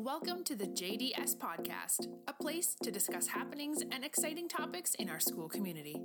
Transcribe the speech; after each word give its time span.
Welcome 0.00 0.44
to 0.44 0.54
the 0.54 0.68
JDS 0.68 1.38
Podcast, 1.38 2.06
a 2.28 2.32
place 2.32 2.76
to 2.84 2.92
discuss 2.92 3.26
happenings 3.26 3.82
and 3.90 4.04
exciting 4.04 4.48
topics 4.48 4.94
in 4.94 5.08
our 5.10 5.18
school 5.18 5.48
community. 5.48 6.00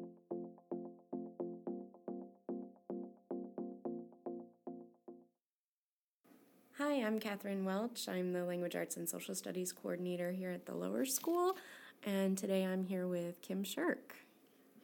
Hi, 6.79 7.03
I'm 7.03 7.19
Catherine 7.19 7.65
Welch. 7.65 8.09
I'm 8.09 8.33
the 8.33 8.43
Language 8.43 8.75
Arts 8.75 8.97
and 8.97 9.07
Social 9.07 9.35
Studies 9.35 9.71
Coordinator 9.71 10.31
here 10.31 10.49
at 10.49 10.65
the 10.65 10.73
lower 10.73 11.05
school, 11.05 11.55
and 12.03 12.35
today 12.35 12.65
I'm 12.65 12.83
here 12.83 13.07
with 13.07 13.43
Kim 13.43 13.63
Sherk. 13.63 14.17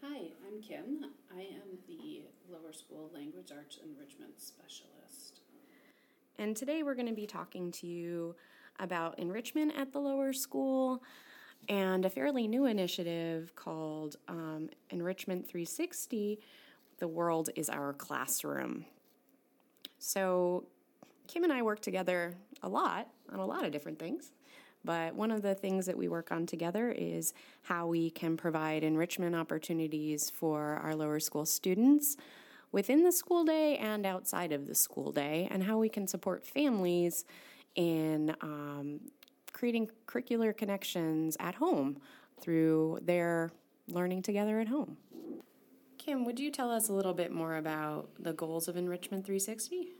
Hi, 0.03 0.27
I'm 0.47 0.61
Kim. 0.61 1.05
I 1.35 1.41
am 1.41 1.79
the 1.87 2.25
lower 2.47 2.73
school 2.73 3.09
language 3.11 3.51
arts 3.51 3.79
enrichment 3.83 4.39
specialist. 4.39 5.39
And 6.37 6.55
today 6.55 6.83
we're 6.83 6.93
going 6.93 7.07
to 7.07 7.13
be 7.15 7.25
talking 7.25 7.71
to 7.71 7.87
you 7.87 8.35
about 8.79 9.19
enrichment 9.19 9.73
at 9.77 9.91
the 9.91 9.99
lower 9.99 10.33
school 10.33 11.03
and 11.67 12.05
a 12.05 12.09
fairly 12.09 12.47
new 12.47 12.65
initiative 12.65 13.55
called 13.55 14.15
um, 14.27 14.69
Enrichment 14.89 15.47
360 15.47 16.39
The 16.97 17.07
World 17.07 17.49
is 17.55 17.69
Our 17.69 17.93
Classroom. 17.93 18.85
So, 19.99 20.65
Kim 21.27 21.43
and 21.43 21.53
I 21.53 21.61
work 21.61 21.81
together 21.81 22.33
a 22.63 22.69
lot 22.69 23.07
on 23.31 23.39
a 23.39 23.45
lot 23.45 23.65
of 23.65 23.71
different 23.71 23.99
things. 23.99 24.31
But 24.85 25.13
one 25.13 25.29
of 25.29 25.41
the 25.41 25.55
things 25.55 25.85
that 25.87 25.97
we 25.97 26.07
work 26.07 26.31
on 26.31 26.45
together 26.45 26.89
is 26.91 27.33
how 27.63 27.87
we 27.87 28.09
can 28.09 28.37
provide 28.37 28.83
enrichment 28.83 29.35
opportunities 29.35 30.29
for 30.29 30.79
our 30.81 30.95
lower 30.95 31.19
school 31.19 31.45
students 31.45 32.15
within 32.71 33.03
the 33.03 33.11
school 33.11 33.43
day 33.43 33.77
and 33.77 34.05
outside 34.05 34.51
of 34.51 34.67
the 34.67 34.75
school 34.75 35.11
day, 35.11 35.47
and 35.51 35.63
how 35.63 35.77
we 35.77 35.89
can 35.89 36.07
support 36.07 36.45
families 36.45 37.25
in 37.79 38.35
um, 38.41 38.99
creating 39.53 39.89
curricular 40.05 40.55
connections 40.55 41.37
at 41.39 41.55
home 41.55 41.97
through 42.41 42.99
their 43.01 43.53
learning 43.87 44.21
together 44.21 44.59
at 44.59 44.67
home. 44.67 44.97
Kim, 45.97 46.25
would 46.25 46.37
you 46.37 46.51
tell 46.51 46.69
us 46.69 46.89
a 46.89 46.93
little 46.93 47.13
bit 47.13 47.31
more 47.31 47.55
about 47.55 48.09
the 48.19 48.33
goals 48.33 48.67
of 48.67 48.75
Enrichment 48.75 49.25
360? 49.25 49.93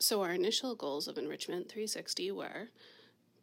So, 0.00 0.22
our 0.22 0.32
initial 0.32 0.74
goals 0.74 1.06
of 1.06 1.18
Enrichment 1.18 1.68
360 1.68 2.32
were 2.32 2.70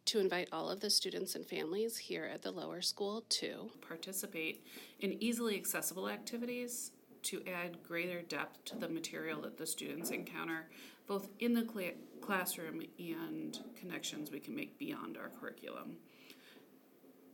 to 0.04 0.18
invite 0.18 0.48
all 0.52 0.68
of 0.68 0.80
the 0.80 0.90
students 0.90 1.34
and 1.34 1.46
families 1.46 1.96
here 1.96 2.28
at 2.30 2.42
the 2.42 2.50
lower 2.50 2.82
school 2.82 3.24
to 3.30 3.70
participate 3.80 4.66
in 5.00 5.22
easily 5.22 5.56
accessible 5.56 6.10
activities 6.10 6.90
to 7.24 7.42
add 7.46 7.82
greater 7.82 8.22
depth 8.22 8.64
to 8.66 8.76
the 8.76 8.88
material 8.88 9.40
that 9.42 9.56
the 9.56 9.66
students 9.66 10.10
encounter, 10.10 10.68
both 11.06 11.28
in 11.40 11.54
the 11.54 11.66
cl- 11.72 11.92
classroom 12.20 12.82
and 12.98 13.58
connections 13.76 14.30
we 14.30 14.40
can 14.40 14.54
make 14.54 14.78
beyond 14.78 15.16
our 15.16 15.30
curriculum. 15.40 15.96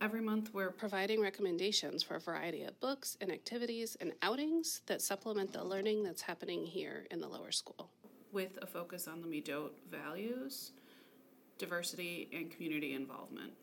Every 0.01 0.21
month, 0.21 0.53
we're 0.53 0.71
providing 0.71 1.21
recommendations 1.21 2.03
for 2.03 2.15
a 2.15 2.19
variety 2.19 2.63
of 2.63 2.79
books 2.79 3.17
and 3.21 3.31
activities 3.31 3.95
and 4.01 4.11
outings 4.21 4.81
that 4.87 5.01
supplement 5.01 5.53
the 5.53 5.63
learning 5.63 6.03
that's 6.03 6.21
happening 6.21 6.65
here 6.65 7.05
in 7.11 7.21
the 7.21 7.27
lower 7.27 7.51
school. 7.51 7.89
With 8.33 8.59
a 8.61 8.67
focus 8.67 9.07
on 9.07 9.21
the 9.21 9.27
Midot 9.27 9.71
values, 9.89 10.73
diversity, 11.57 12.29
and 12.33 12.51
community 12.51 12.93
involvement. 12.93 13.53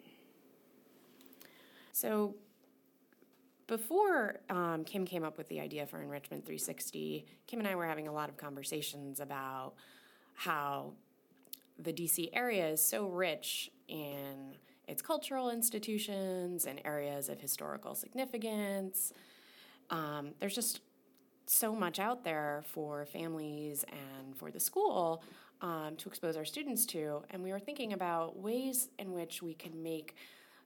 So, 1.93 2.35
before 3.67 4.41
um, 4.51 4.85
Kim 4.85 5.05
came 5.05 5.25
up 5.25 5.39
with 5.39 5.49
the 5.49 5.61
idea 5.61 5.87
for 5.87 6.01
Enrichment 6.01 6.45
360, 6.45 7.27
Kim 7.47 7.59
and 7.59 7.69
I 7.69 7.75
were 7.75 7.87
having 7.87 8.09
a 8.09 8.13
lot 8.13 8.29
of 8.29 8.37
conversations 8.37 9.21
about 9.21 9.75
how 10.35 10.93
the 11.79 11.93
DC 11.93 12.31
area 12.33 12.69
is 12.69 12.83
so 12.83 13.07
rich 13.09 13.71
in 13.89 14.57
its 14.89 15.03
cultural 15.03 15.51
institutions 15.51 16.67
and 16.67 16.81
areas 16.85 17.29
of 17.29 17.41
historical 17.41 17.95
significance. 17.95 19.13
Um, 19.91 20.33
there's 20.39 20.55
just 20.55 20.81
so 21.47 21.75
much 21.75 21.99
out 21.99 22.25
there 22.25 22.65
for 22.67 23.07
families 23.07 23.85
and 23.91 24.37
for 24.37 24.51
the 24.51 24.61
school 24.61 25.23
um, 25.61 25.95
to 25.97 26.09
expose 26.09 26.37
our 26.37 26.45
students 26.45 26.87
to. 26.87 27.23
And 27.31 27.43
we 27.43 27.53
were 27.53 27.61
thinking 27.61 27.93
about 27.93 28.39
ways 28.39 28.89
in 28.99 29.13
which 29.13 29.43
we 29.43 29.55
can 29.55 29.83
make 29.83 30.17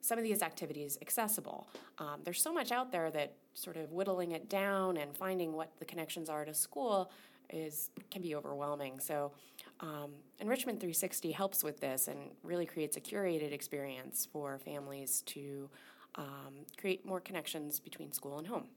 some 0.06 0.18
of 0.18 0.24
these 0.24 0.40
activities 0.40 0.96
accessible. 1.02 1.66
Um, 1.98 2.20
there's 2.22 2.40
so 2.40 2.52
much 2.52 2.70
out 2.70 2.92
there 2.92 3.10
that 3.10 3.32
sort 3.54 3.76
of 3.76 3.90
whittling 3.90 4.32
it 4.32 4.48
down 4.48 4.96
and 4.98 5.16
finding 5.16 5.52
what 5.52 5.70
the 5.80 5.84
connections 5.84 6.28
are 6.28 6.44
to 6.44 6.54
school 6.54 7.10
is 7.50 7.90
can 8.10 8.22
be 8.22 8.34
overwhelming. 8.36 9.00
So, 9.00 9.32
um, 9.80 10.12
Enrichment 10.38 10.78
360 10.78 11.32
helps 11.32 11.64
with 11.64 11.80
this 11.80 12.06
and 12.06 12.18
really 12.44 12.66
creates 12.66 12.96
a 12.96 13.00
curated 13.00 13.52
experience 13.52 14.28
for 14.32 14.58
families 14.58 15.22
to 15.26 15.68
um, 16.14 16.64
create 16.78 17.04
more 17.04 17.20
connections 17.20 17.80
between 17.80 18.12
school 18.12 18.38
and 18.38 18.46
home. 18.46 18.68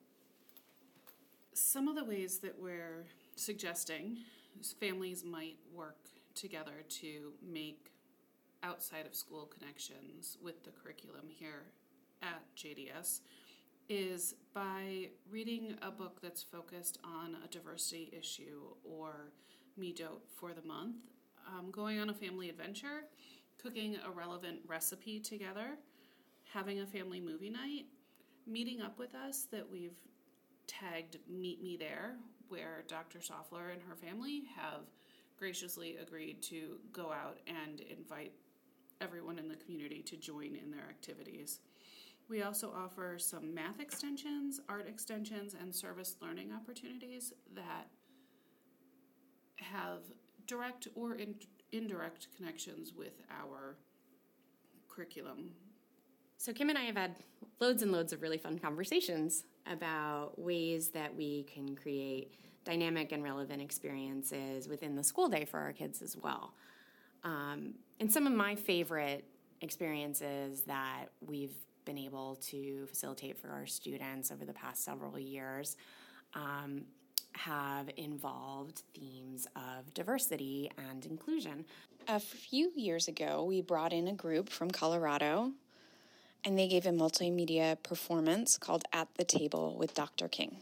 Some 1.53 1.87
of 1.87 1.95
the 1.95 2.05
ways 2.05 2.39
that 2.39 2.59
we're 2.59 3.05
suggesting 3.35 4.17
families 4.79 5.23
might 5.23 5.57
work 5.73 5.97
together 6.33 6.83
to 6.89 7.33
make 7.47 7.91
outside 8.63 9.05
of 9.05 9.15
school 9.15 9.45
connections 9.45 10.37
with 10.41 10.63
the 10.63 10.71
curriculum 10.71 11.25
here 11.27 11.71
at 12.21 12.41
JDS 12.55 13.21
is 13.87 14.35
by 14.53 15.09
reading 15.31 15.75
a 15.81 15.89
book 15.89 16.19
that's 16.21 16.43
focused 16.43 16.99
on 17.03 17.37
a 17.43 17.47
diversity 17.47 18.11
issue 18.17 18.61
or 18.83 19.31
Me 19.77 19.93
Midot 19.93 20.21
for 20.35 20.53
the 20.53 20.61
month, 20.61 20.97
um, 21.47 21.71
going 21.71 21.99
on 21.99 22.09
a 22.09 22.13
family 22.13 22.49
adventure, 22.49 23.05
cooking 23.61 23.97
a 24.05 24.11
relevant 24.11 24.59
recipe 24.67 25.19
together, 25.19 25.77
having 26.53 26.81
a 26.81 26.85
family 26.85 27.19
movie 27.19 27.49
night, 27.49 27.85
meeting 28.45 28.81
up 28.81 28.99
with 28.99 29.15
us 29.15 29.47
that 29.51 29.69
we've 29.69 29.97
tagged 30.67 31.17
Meet 31.27 31.63
Me 31.63 31.75
There, 31.77 32.17
where 32.47 32.83
Dr. 32.87 33.19
Soffler 33.19 33.71
and 33.71 33.81
her 33.81 33.95
family 33.95 34.43
have 34.55 34.81
graciously 35.37 35.97
agreed 35.97 36.41
to 36.43 36.77
go 36.91 37.11
out 37.11 37.37
and 37.47 37.79
invite 37.79 38.33
everyone 39.01 39.39
in 39.39 39.47
the 39.47 39.55
community 39.55 40.01
to 40.03 40.17
join 40.17 40.55
in 40.55 40.71
their 40.71 40.87
activities. 40.89 41.59
We 42.29 42.43
also 42.43 42.71
offer 42.75 43.15
some 43.17 43.53
math 43.53 43.79
extensions, 43.79 44.59
art 44.69 44.87
extensions, 44.87 45.55
and 45.59 45.73
service 45.73 46.15
learning 46.21 46.51
opportunities 46.53 47.33
that 47.55 47.87
have 49.57 49.99
direct 50.45 50.87
or 50.95 51.15
in, 51.15 51.35
indirect 51.71 52.27
connections 52.37 52.93
with 52.95 53.21
our 53.31 53.77
curriculum. 54.87 55.51
So, 56.37 56.53
Kim 56.53 56.69
and 56.69 56.77
I 56.77 56.83
have 56.83 56.95
had 56.95 57.15
loads 57.59 57.81
and 57.81 57.91
loads 57.91 58.13
of 58.13 58.21
really 58.21 58.37
fun 58.37 58.59
conversations 58.59 59.43
about 59.65 60.37
ways 60.37 60.89
that 60.89 61.13
we 61.15 61.43
can 61.43 61.75
create 61.75 62.33
dynamic 62.63 63.11
and 63.11 63.23
relevant 63.23 63.61
experiences 63.61 64.67
within 64.67 64.95
the 64.95 65.03
school 65.03 65.27
day 65.27 65.45
for 65.45 65.59
our 65.59 65.73
kids 65.73 66.01
as 66.01 66.15
well. 66.15 66.53
Um, 67.23 67.73
and 67.99 68.11
some 68.11 68.27
of 68.27 68.33
my 68.33 68.55
favorite 68.55 69.25
experiences 69.61 70.61
that 70.61 71.05
we've 71.25 71.55
been 71.85 71.97
able 71.97 72.35
to 72.35 72.85
facilitate 72.87 73.37
for 73.37 73.49
our 73.49 73.65
students 73.65 74.31
over 74.31 74.45
the 74.45 74.53
past 74.53 74.83
several 74.83 75.17
years 75.17 75.75
um, 76.33 76.83
have 77.33 77.89
involved 77.97 78.83
themes 78.93 79.47
of 79.55 79.93
diversity 79.93 80.71
and 80.89 81.05
inclusion. 81.05 81.65
A 82.07 82.19
few 82.19 82.71
years 82.75 83.07
ago, 83.07 83.43
we 83.43 83.61
brought 83.61 83.93
in 83.93 84.07
a 84.07 84.13
group 84.13 84.49
from 84.49 84.71
Colorado 84.71 85.51
and 86.45 86.57
they 86.57 86.67
gave 86.67 86.85
a 86.85 86.91
multimedia 86.91 87.81
performance 87.83 88.57
called 88.57 88.83
At 88.93 89.09
the 89.15 89.25
Table 89.25 89.75
with 89.77 89.93
Dr. 89.93 90.27
King. 90.27 90.57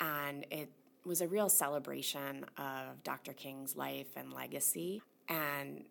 And 0.00 0.44
it 0.50 0.70
was 1.04 1.20
a 1.20 1.28
real 1.28 1.48
celebration 1.48 2.44
of 2.58 3.02
Dr. 3.04 3.32
King's 3.32 3.76
life 3.76 4.08
and 4.16 4.32
legacy. 4.32 5.02
And 5.30 5.84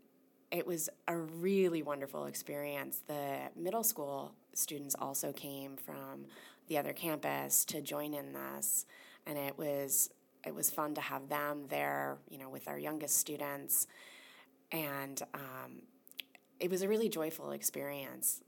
it 0.52 0.68
was 0.68 0.90
a 1.08 1.16
really 1.16 1.82
wonderful 1.82 2.26
experience. 2.26 3.02
The 3.08 3.50
middle 3.56 3.84
school 3.84 4.36
students 4.54 4.96
also 5.00 5.32
came 5.32 5.78
from 5.78 6.26
the 6.68 6.78
other 6.78 6.94
campus 6.94 7.66
to 7.66 7.82
join 7.82 8.14
in 8.14 8.34
this, 8.34 8.86
and 9.26 9.38
it 9.38 9.58
was 9.58 10.12
it 10.46 10.54
was 10.56 10.70
fun 10.70 10.96
to 10.96 11.02
have 11.02 11.28
them 11.28 11.66
there, 11.70 12.18
you 12.30 12.38
know, 12.38 12.50
with 12.50 12.68
our 12.68 12.80
youngest 12.80 13.18
students, 13.18 13.88
and 14.72 15.22
um, 15.34 15.82
it 16.60 16.70
was 16.70 16.82
a 16.82 16.88
really 16.88 17.10
joyful 17.10 17.52
experience. 17.52 18.42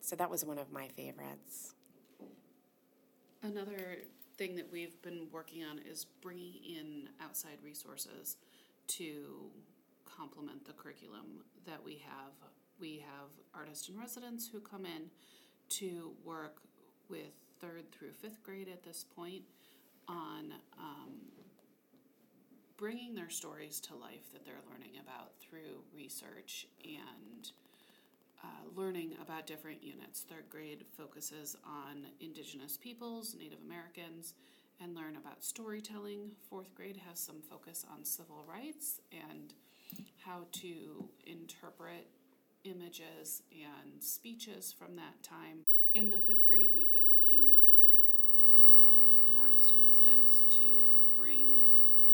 So 0.00 0.14
that 0.16 0.30
was 0.30 0.44
one 0.44 0.58
of 0.58 0.70
my 0.70 0.88
favorites. 0.88 1.74
Another 3.42 3.98
thing 4.38 4.56
that 4.56 4.70
we've 4.70 5.00
been 5.02 5.26
working 5.32 5.64
on 5.64 5.78
is 5.78 6.06
bringing 6.20 6.54
in 6.64 7.08
outside 7.20 7.58
resources 7.64 8.36
to 8.88 9.50
complement 10.16 10.64
the 10.64 10.72
curriculum 10.72 11.44
that 11.66 11.82
we 11.82 12.02
have. 12.06 12.32
We 12.80 13.04
have 13.04 13.28
artists 13.54 13.88
in 13.88 13.98
residence 13.98 14.48
who 14.48 14.60
come 14.60 14.86
in 14.86 15.10
to 15.68 16.12
work 16.24 16.62
with 17.08 17.32
third 17.60 17.90
through 17.92 18.12
fifth 18.12 18.42
grade 18.42 18.68
at 18.68 18.82
this 18.82 19.04
point 19.04 19.42
on 20.08 20.52
um, 20.78 21.12
bringing 22.76 23.14
their 23.14 23.30
stories 23.30 23.80
to 23.80 23.94
life 23.94 24.32
that 24.32 24.44
they're 24.44 24.54
learning 24.70 24.98
about 25.02 25.32
through 25.40 25.82
research 25.94 26.66
and 26.84 27.52
uh, 28.44 28.48
learning 28.74 29.14
about 29.22 29.46
different 29.46 29.82
units. 29.82 30.20
Third 30.28 30.48
grade 30.50 30.84
focuses 30.96 31.56
on 31.64 32.06
Indigenous 32.20 32.76
peoples, 32.76 33.34
Native 33.38 33.58
Americans, 33.64 34.34
and 34.80 34.94
learn 34.94 35.16
about 35.16 35.42
storytelling. 35.42 36.30
Fourth 36.50 36.74
grade 36.74 37.00
has 37.08 37.18
some 37.18 37.40
focus 37.40 37.84
on 37.90 38.04
civil 38.04 38.44
rights 38.46 39.00
and 39.10 39.54
how 40.24 40.40
to 40.52 41.04
interpret 41.26 42.06
images 42.64 43.42
and 43.52 44.02
speeches 44.02 44.74
from 44.76 44.96
that 44.96 45.22
time. 45.22 45.64
In 45.94 46.10
the 46.10 46.18
fifth 46.18 46.46
grade, 46.46 46.72
we've 46.74 46.92
been 46.92 47.08
working 47.08 47.54
with 47.78 47.88
um, 48.78 49.14
an 49.28 49.36
artist 49.36 49.74
in 49.74 49.82
residence 49.82 50.44
to 50.50 50.88
bring 51.16 51.62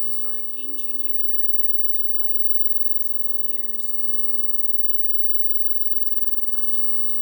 historic 0.01 0.53
game 0.53 0.77
changing 0.77 1.19
Americans 1.19 1.93
to 1.93 2.03
life 2.15 2.45
for 2.59 2.69
the 2.71 2.79
past 2.79 3.09
several 3.09 3.41
years 3.41 3.95
through 4.03 4.51
the 4.87 5.15
fifth 5.21 5.39
grade 5.39 5.57
Wax 5.63 5.89
Museum 5.91 6.43
project. 6.51 7.15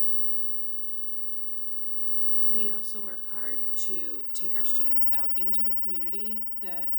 We 2.53 2.71
also 2.71 3.01
work 3.01 3.25
hard 3.31 3.61
to 3.87 4.25
take 4.35 4.57
our 4.57 4.65
students 4.65 5.09
out 5.15 5.31
into 5.37 5.63
the 5.63 5.73
community 5.73 6.47
that 6.61 6.95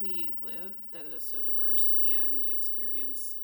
we 0.00 0.36
live, 0.42 0.74
that 0.92 1.04
is 1.14 1.26
so 1.26 1.40
diverse, 1.40 1.94
and 2.02 2.46
experience 2.46 3.36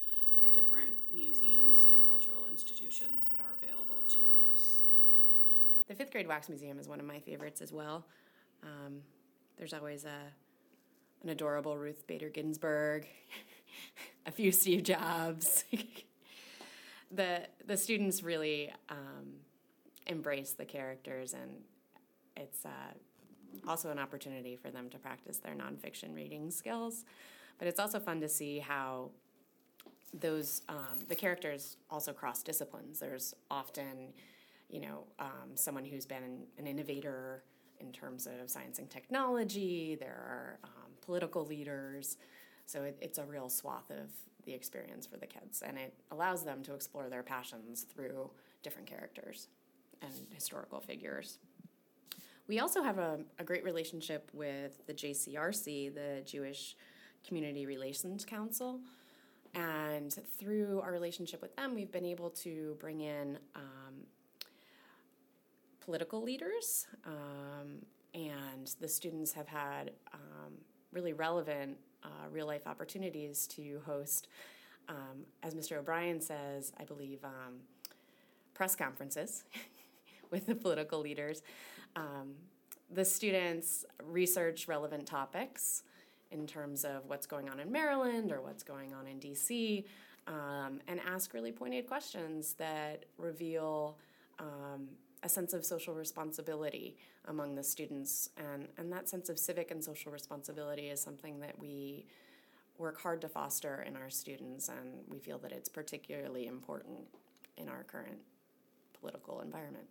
the 0.42 0.50
different 0.50 0.94
museums 1.12 1.86
and 1.90 2.04
cultural 2.06 2.46
institutions 2.50 3.28
that 3.28 3.40
are 3.40 3.56
available 3.60 4.04
to 4.08 4.22
us. 4.50 4.84
The 5.88 5.94
fifth 5.94 6.12
grade 6.12 6.28
wax 6.28 6.48
museum 6.48 6.78
is 6.78 6.88
one 6.88 7.00
of 7.00 7.06
my 7.06 7.18
favorites 7.18 7.60
as 7.60 7.72
well. 7.72 8.04
Um, 8.62 9.00
there's 9.56 9.72
always 9.72 10.04
a 10.04 10.32
an 11.22 11.30
adorable 11.30 11.76
Ruth 11.76 12.06
Bader 12.06 12.28
Ginsburg, 12.28 13.06
a 14.26 14.30
few 14.30 14.52
Steve 14.52 14.84
Jobs. 14.84 15.64
the 17.10 17.46
the 17.66 17.76
students 17.76 18.22
really 18.22 18.72
um, 18.88 19.40
embrace 20.06 20.52
the 20.52 20.64
characters, 20.64 21.32
and 21.32 21.50
it's 22.36 22.64
uh, 22.64 22.92
also 23.66 23.90
an 23.90 23.98
opportunity 23.98 24.56
for 24.56 24.70
them 24.70 24.88
to 24.90 24.98
practice 24.98 25.38
their 25.38 25.54
nonfiction 25.54 26.14
reading 26.14 26.50
skills. 26.50 27.04
But 27.58 27.68
it's 27.68 27.80
also 27.80 27.98
fun 27.98 28.20
to 28.20 28.28
see 28.28 28.58
how 28.58 29.10
those 30.14 30.62
um, 30.68 30.98
the 31.08 31.14
characters 31.14 31.76
also 31.90 32.12
cross 32.12 32.42
disciplines. 32.42 32.98
There's 32.98 33.34
often, 33.50 34.12
you 34.70 34.80
know, 34.80 35.04
um, 35.18 35.54
someone 35.54 35.84
who's 35.84 36.06
been 36.06 36.46
an 36.58 36.66
innovator 36.66 37.42
in 37.80 37.92
terms 37.92 38.26
of 38.26 38.50
science 38.50 38.78
and 38.78 38.88
technology. 38.88 39.96
There 39.98 40.08
are 40.08 40.58
um, 40.64 40.92
political 41.02 41.44
leaders, 41.44 42.16
so 42.66 42.82
it, 42.84 42.96
it's 43.00 43.18
a 43.18 43.24
real 43.24 43.48
swath 43.48 43.90
of 43.90 44.10
the 44.44 44.52
experience 44.54 45.06
for 45.06 45.18
the 45.18 45.26
kids, 45.26 45.62
and 45.62 45.76
it 45.76 45.94
allows 46.10 46.42
them 46.42 46.62
to 46.62 46.74
explore 46.74 47.08
their 47.08 47.22
passions 47.22 47.82
through 47.82 48.30
different 48.62 48.88
characters 48.88 49.48
and 50.00 50.12
historical 50.32 50.80
figures. 50.80 51.38
We 52.48 52.60
also 52.60 52.82
have 52.82 52.96
a, 52.96 53.18
a 53.38 53.44
great 53.44 53.62
relationship 53.62 54.30
with 54.32 54.86
the 54.86 54.94
JCRC, 54.94 55.94
the 55.94 56.22
Jewish 56.24 56.76
Community 57.26 57.66
Relations 57.66 58.24
Council. 58.24 58.80
And 59.54 60.16
through 60.38 60.80
our 60.82 60.90
relationship 60.90 61.42
with 61.42 61.54
them, 61.56 61.74
we've 61.74 61.92
been 61.92 62.06
able 62.06 62.30
to 62.30 62.74
bring 62.80 63.02
in 63.02 63.38
um, 63.54 64.06
political 65.80 66.22
leaders, 66.22 66.86
um, 67.04 67.82
and 68.14 68.74
the 68.80 68.88
students 68.88 69.32
have 69.32 69.48
had 69.48 69.90
um, 70.14 70.54
really 70.90 71.12
relevant 71.12 71.76
uh, 72.02 72.28
real 72.30 72.46
life 72.46 72.66
opportunities 72.66 73.46
to 73.48 73.80
host, 73.84 74.28
um, 74.88 75.24
as 75.42 75.54
Mr. 75.54 75.78
O'Brien 75.78 76.20
says, 76.20 76.72
I 76.80 76.84
believe, 76.84 77.22
um, 77.24 77.56
press 78.54 78.74
conferences 78.74 79.44
with 80.30 80.46
the 80.46 80.54
political 80.54 81.00
leaders. 81.00 81.42
Um, 81.96 82.34
the 82.90 83.04
students 83.04 83.84
research 84.02 84.66
relevant 84.66 85.06
topics 85.06 85.82
in 86.30 86.46
terms 86.46 86.84
of 86.84 87.06
what's 87.06 87.26
going 87.26 87.48
on 87.48 87.60
in 87.60 87.70
Maryland 87.70 88.32
or 88.32 88.40
what's 88.40 88.62
going 88.62 88.92
on 88.94 89.06
in 89.06 89.18
DC, 89.18 89.84
um, 90.26 90.80
and 90.86 91.00
ask 91.06 91.32
really 91.32 91.52
pointed 91.52 91.86
questions 91.86 92.54
that 92.54 93.04
reveal 93.16 93.96
um, 94.38 94.88
a 95.22 95.28
sense 95.28 95.52
of 95.52 95.64
social 95.64 95.94
responsibility 95.94 96.96
among 97.26 97.54
the 97.54 97.62
students. 97.62 98.30
And, 98.36 98.68
and 98.76 98.92
that 98.92 99.08
sense 99.08 99.28
of 99.28 99.38
civic 99.38 99.70
and 99.70 99.82
social 99.82 100.12
responsibility 100.12 100.88
is 100.88 101.00
something 101.00 101.40
that 101.40 101.58
we 101.58 102.06
work 102.76 103.00
hard 103.00 103.20
to 103.22 103.28
foster 103.28 103.84
in 103.86 103.96
our 103.96 104.10
students, 104.10 104.68
and 104.68 105.00
we 105.08 105.18
feel 105.18 105.38
that 105.38 105.50
it's 105.50 105.68
particularly 105.68 106.46
important 106.46 107.00
in 107.56 107.68
our 107.68 107.82
current 107.82 108.18
political 109.00 109.40
environment. 109.40 109.86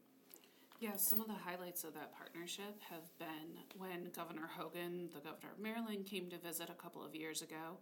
Yeah, 0.80 0.96
some 0.96 1.20
of 1.20 1.28
the 1.28 1.34
highlights 1.34 1.84
of 1.84 1.96
that 1.96 2.16
partnership 2.16 2.80
have 2.92 3.18
been 3.18 3.58
when 3.80 4.12
Governor 4.16 4.48
Hogan, 4.48 5.10
the 5.12 5.22
governor 5.22 5.54
of 5.54 5.60
Maryland, 5.60 6.06
came 6.06 6.30
to 6.30 6.38
visit 6.38 6.70
a 6.70 6.74
couple 6.74 7.04
of 7.04 7.16
years 7.16 7.42
ago, 7.42 7.80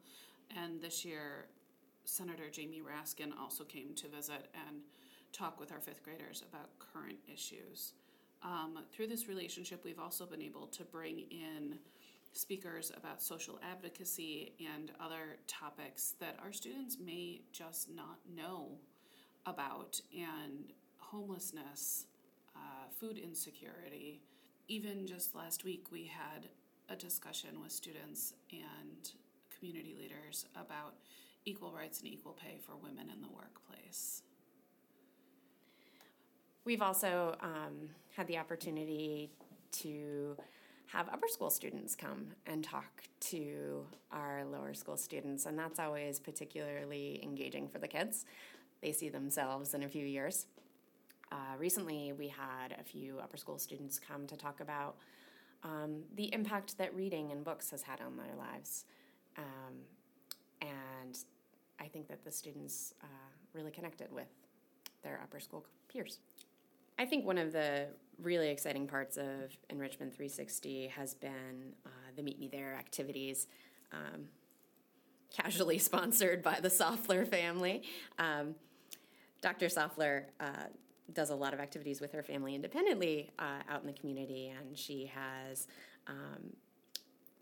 and 0.56 0.82
this 0.82 1.04
year 1.04 1.48
Senator 2.06 2.50
Jamie 2.50 2.82
Raskin 2.82 3.38
also 3.38 3.66
came 3.66 3.94
to 3.96 4.08
visit 4.08 4.48
and 4.68 4.78
talk 5.34 5.60
with 5.60 5.74
our 5.74 5.82
fifth 5.82 6.04
graders 6.04 6.44
about 6.50 6.70
current 6.80 7.18
issues. 7.28 7.92
Um, 8.42 8.80
through 8.94 9.08
this 9.08 9.28
relationship, 9.28 9.84
we've 9.84 10.00
also 10.00 10.26
been 10.26 10.42
able 10.42 10.68
to 10.68 10.86
bring 10.86 11.20
in 11.30 11.80
speakers 12.32 12.94
about 12.96 13.22
social 13.22 13.60
advocacy 13.62 14.54
and 14.74 14.92
other 15.02 15.36
topics 15.48 16.16
that 16.22 16.38
our 16.42 16.54
students 16.54 16.98
may 16.98 17.42
just 17.52 17.90
not 17.94 18.20
know 18.34 18.78
about, 19.46 20.00
and 20.14 20.72
homelessness 20.98 22.06
uh, 22.56 22.88
food 23.00 23.18
insecurity. 23.18 24.22
Even 24.68 25.06
just 25.06 25.36
last 25.36 25.64
week, 25.64 25.86
we 25.92 26.06
had 26.06 26.48
a 26.90 26.96
discussion 26.96 27.62
with 27.62 27.72
students 27.72 28.34
and 28.52 29.12
community 29.58 29.96
leaders 30.00 30.46
about 30.56 30.96
equal 31.46 31.72
rights 31.72 32.00
and 32.00 32.08
equal 32.08 32.34
pay 32.34 32.58
for 32.60 32.76
women 32.76 33.10
in 33.14 33.22
the 33.22 33.28
workplace. 33.28 34.24
We've 36.66 36.82
also 36.82 37.36
um, 37.42 37.90
had 38.16 38.28
the 38.28 38.40
opportunity 38.40 39.30
to 39.74 40.36
have 40.88 41.10
upper 41.10 41.28
school 41.28 41.50
students 41.50 41.96
come 41.96 42.28
and 42.48 42.64
talk 42.64 43.04
to 43.20 43.86
our 44.12 44.44
lower 44.46 44.74
school 44.74 44.98
students, 44.98 45.46
and 45.46 45.58
that's 45.58 45.80
always 45.80 46.20
particularly 46.20 47.20
engaging 47.24 47.68
for 47.68 47.80
the 47.80 47.88
kids. 47.88 48.26
They 48.82 48.92
see 48.92 49.10
themselves 49.10 49.74
in 49.74 49.84
a 49.84 49.88
few 49.88 50.06
years. 50.06 50.48
Uh, 51.36 51.58
recently, 51.58 52.14
we 52.14 52.30
had 52.30 52.74
a 52.80 52.84
few 52.84 53.20
upper 53.22 53.36
school 53.36 53.58
students 53.58 54.00
come 54.00 54.26
to 54.26 54.38
talk 54.38 54.62
about 54.62 54.96
um, 55.64 56.04
the 56.16 56.34
impact 56.34 56.78
that 56.78 56.96
reading 56.96 57.32
and 57.34 57.44
books 57.44 57.72
has 57.72 57.82
had 57.82 58.00
on 58.00 58.16
their 58.16 58.36
lives. 58.38 58.86
Um, 59.38 59.74
and 60.62 61.18
I 61.78 61.88
think 61.88 62.08
that 62.08 62.24
the 62.24 62.32
students 62.32 62.94
uh, 63.04 63.08
really 63.54 63.72
connected 63.72 64.14
with 64.14 64.30
their 65.04 65.20
upper 65.22 65.42
school 65.42 65.66
peers. 65.90 66.20
I 66.98 67.06
think 67.06 67.26
one 67.26 67.38
of 67.38 67.52
the 67.52 67.88
really 68.22 68.48
exciting 68.48 68.88
parts 68.88 69.18
of 69.18 69.58
Enrichment 69.70 70.14
360 70.14 70.88
has 70.88 71.16
been 71.16 71.74
uh, 71.86 71.90
the 72.16 72.24
Meet 72.24 72.40
Me 72.40 72.48
There 72.48 72.76
activities, 72.76 73.48
um, 73.92 74.30
casually 75.36 75.78
sponsored 75.80 76.42
by 76.42 76.62
the 76.62 76.70
Soffler 76.70 77.28
family. 77.28 77.84
Um, 78.18 78.56
Dr. 79.42 79.66
Soffler 79.66 80.24
uh, 80.40 80.68
does 81.14 81.30
a 81.30 81.36
lot 81.36 81.54
of 81.54 81.60
activities 81.60 82.02
with 82.02 82.12
her 82.12 82.24
family 82.24 82.56
independently 82.56 83.32
uh, 83.40 83.62
out 83.70 83.82
in 83.82 83.88
the 83.88 83.94
community, 83.94 84.54
and 84.58 84.78
she 84.78 85.12
has 85.14 85.68
um, 86.08 86.54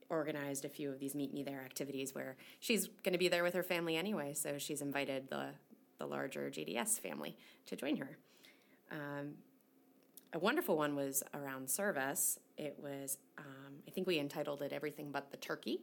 organized 0.09 0.65
a 0.65 0.69
few 0.69 0.89
of 0.89 0.99
these 0.99 1.15
Meet 1.15 1.33
Me 1.33 1.43
There 1.43 1.61
activities 1.61 2.13
where 2.13 2.35
she's 2.59 2.87
going 3.03 3.13
to 3.13 3.19
be 3.19 3.27
there 3.27 3.43
with 3.43 3.53
her 3.53 3.63
family 3.63 3.95
anyway, 3.95 4.33
so 4.33 4.57
she's 4.57 4.81
invited 4.81 5.29
the, 5.29 5.49
the 5.97 6.05
larger 6.05 6.49
JDS 6.49 6.99
family 6.99 7.37
to 7.65 7.75
join 7.75 7.97
her. 7.97 8.17
Um, 8.91 9.35
a 10.33 10.39
wonderful 10.39 10.75
one 10.77 10.95
was 10.95 11.23
around 11.33 11.69
service. 11.69 12.39
It 12.57 12.77
was, 12.81 13.17
um, 13.37 13.75
I 13.87 13.91
think 13.91 14.07
we 14.07 14.19
entitled 14.19 14.61
it 14.61 14.73
Everything 14.73 15.11
But 15.11 15.31
the 15.31 15.37
Turkey. 15.37 15.81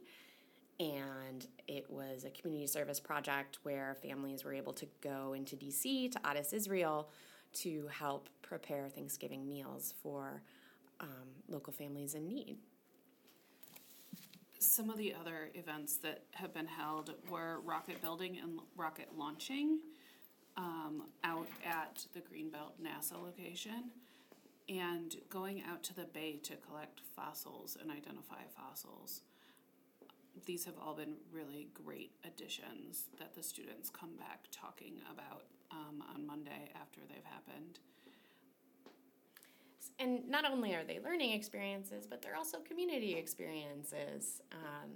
And 0.79 1.45
it 1.67 1.89
was 1.89 2.25
a 2.25 2.31
community 2.31 2.67
service 2.67 2.99
project 2.99 3.59
where 3.63 3.95
families 4.01 4.43
were 4.43 4.53
able 4.53 4.73
to 4.73 4.87
go 5.01 5.33
into 5.33 5.55
DC 5.55 6.11
to 6.11 6.19
Adas 6.19 6.53
Israel 6.53 7.09
to 7.53 7.87
help 7.87 8.29
prepare 8.41 8.89
Thanksgiving 8.89 9.47
meals 9.47 9.93
for 10.01 10.41
um, 10.99 11.07
local 11.47 11.73
families 11.73 12.15
in 12.15 12.27
need. 12.27 12.57
Some 14.59 14.89
of 14.89 14.97
the 14.97 15.13
other 15.19 15.49
events 15.55 15.97
that 15.97 16.23
have 16.31 16.53
been 16.53 16.67
held 16.67 17.15
were 17.29 17.59
rocket 17.61 18.01
building 18.01 18.37
and 18.41 18.59
rocket 18.75 19.09
launching 19.17 19.79
um, 20.57 21.03
out 21.23 21.47
at 21.65 22.05
the 22.13 22.19
Greenbelt 22.19 22.73
NASA 22.81 23.21
location 23.21 23.91
and 24.69 25.15
going 25.29 25.63
out 25.69 25.83
to 25.83 25.95
the 25.95 26.05
bay 26.05 26.39
to 26.43 26.55
collect 26.57 27.01
fossils 27.15 27.77
and 27.81 27.91
identify 27.91 28.43
fossils. 28.55 29.21
these 30.45 30.65
have 30.65 30.75
all 30.81 30.93
been 30.95 31.15
really 31.31 31.67
great 31.73 32.11
additions 32.25 33.05
that 33.19 33.35
the 33.35 33.43
students 33.43 33.89
come 33.89 34.15
back 34.17 34.45
talking 34.51 34.93
about 35.11 35.43
um, 35.71 36.03
on 36.13 36.20
after 36.91 37.01
they've 37.13 37.23
happened. 37.23 37.79
And 39.99 40.27
not 40.29 40.49
only 40.49 40.73
are 40.73 40.83
they 40.83 40.99
learning 41.03 41.31
experiences, 41.31 42.07
but 42.07 42.21
they're 42.21 42.35
also 42.35 42.59
community 42.59 43.13
experiences. 43.13 44.41
Um, 44.51 44.89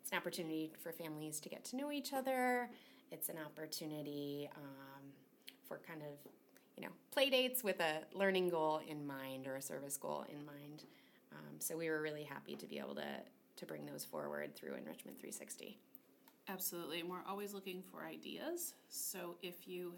it's 0.00 0.12
an 0.12 0.18
opportunity 0.18 0.72
for 0.78 0.92
families 0.92 1.40
to 1.40 1.48
get 1.48 1.64
to 1.66 1.76
know 1.76 1.90
each 1.90 2.12
other. 2.12 2.68
It's 3.10 3.28
an 3.28 3.36
opportunity 3.44 4.48
um, 4.56 5.02
for 5.66 5.80
kind 5.86 6.02
of, 6.02 6.30
you 6.76 6.84
know, 6.84 6.92
play 7.12 7.30
dates 7.30 7.64
with 7.64 7.80
a 7.80 8.02
learning 8.12 8.50
goal 8.50 8.80
in 8.86 9.06
mind 9.06 9.46
or 9.46 9.56
a 9.56 9.62
service 9.62 9.96
goal 9.96 10.24
in 10.28 10.44
mind. 10.44 10.84
Um, 11.32 11.56
so 11.58 11.76
we 11.76 11.88
were 11.88 12.02
really 12.02 12.24
happy 12.24 12.56
to 12.56 12.66
be 12.66 12.78
able 12.78 12.94
to 12.96 13.08
to 13.56 13.64
bring 13.64 13.86
those 13.86 14.04
forward 14.04 14.54
through 14.54 14.74
Enrichment 14.74 15.18
360. 15.18 15.78
Absolutely, 16.46 17.00
and 17.00 17.08
we're 17.08 17.24
always 17.26 17.54
looking 17.54 17.82
for 17.90 18.04
ideas. 18.04 18.74
So 18.90 19.36
if 19.40 19.66
you 19.66 19.94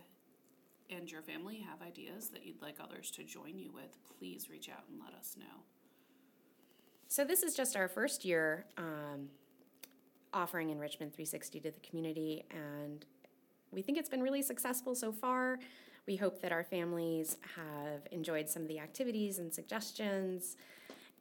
and 0.91 1.11
your 1.11 1.23
family 1.23 1.65
have 1.69 1.87
ideas 1.87 2.29
that 2.31 2.47
you'd 2.47 2.63
like 2.63 2.77
others 2.83 3.11
to 3.13 3.25
join 3.25 3.59
you 3.59 3.71
with, 3.73 3.97
please 4.19 4.49
reach 4.51 4.69
out 4.69 4.85
and 4.91 5.01
let 5.01 5.15
us 5.19 5.37
know. 5.39 5.63
So 7.09 7.25
this 7.25 7.43
is 7.43 7.55
just 7.55 7.77
our 7.77 7.89
first 7.89 8.25
year 8.25 8.67
um, 8.77 9.29
offering 10.33 10.71
Enrichment 10.71 11.13
360 11.13 11.61
to 11.61 11.71
the 11.71 11.81
community, 11.81 12.45
and 12.51 13.05
we 13.71 13.83
think 13.83 13.99
it's 13.99 14.09
been 14.09 14.23
really 14.23 14.43
successful 14.43 14.95
so 14.95 15.13
far. 15.13 15.59
We 16.07 16.17
hope 16.17 16.41
that 16.43 16.53
our 16.53 16.65
families 16.65 17.37
have 17.57 18.07
enjoyed 18.13 18.49
some 18.49 18.63
of 18.63 18.69
the 18.69 18.79
activities 18.79 19.39
and 19.39 19.53
suggestions, 19.53 20.57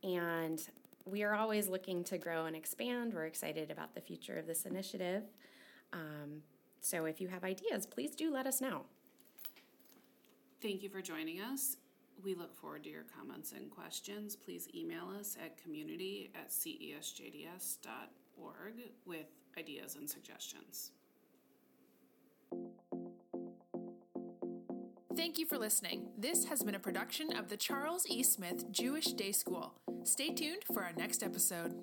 and 0.04 0.62
we 1.06 1.24
are 1.24 1.36
always 1.36 1.70
looking 1.70 2.04
to 2.06 2.18
grow 2.18 2.46
and 2.46 2.56
expand. 2.56 3.14
We're 3.14 3.26
excited 3.26 3.72
about 3.72 3.96
the 3.96 4.02
future 4.02 4.38
of 4.38 4.46
this 4.46 4.66
initiative. 4.66 5.24
Um, 5.94 6.42
so 6.82 7.06
if 7.06 7.22
you 7.22 7.30
have 7.30 7.44
ideas, 7.44 7.86
please 7.86 8.16
do 8.16 8.32
let 8.32 8.46
us 8.46 8.62
know. 8.62 8.86
Thank 10.62 10.82
you 10.82 10.90
for 10.90 11.02
joining 11.02 11.40
us. 11.40 11.78
We 12.24 12.34
look 12.34 12.56
forward 12.56 12.84
to 12.84 12.90
your 12.90 13.04
comments 13.16 13.52
and 13.52 13.70
questions. 13.70 14.36
Please 14.36 14.68
email 14.74 15.14
us 15.20 15.38
at 15.44 15.62
community 15.62 16.32
at 16.36 16.50
cesjds.org 16.50 17.84
with 19.06 19.28
ideas 19.58 19.96
and 19.96 20.10
suggestions. 20.10 20.92
Thank 25.16 25.38
you 25.38 25.46
for 25.46 25.58
listening. 25.58 26.10
This 26.18 26.46
has 26.46 26.64
been 26.64 26.76
a 26.76 26.80
production 26.80 27.36
of 27.36 27.50
the 27.50 27.58
Charles 27.58 28.06
E. 28.08 28.24
Smith 28.24 28.72
Jewish 28.72 29.14
Day 29.14 29.32
School. 29.32 29.74
Stay 30.04 30.30
tuned 30.30 30.64
for 30.74 30.84
our 30.84 30.94
next 30.94 31.22
episode. 31.22 31.74